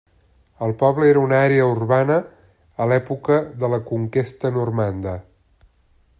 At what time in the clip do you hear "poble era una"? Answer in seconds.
0.77-1.41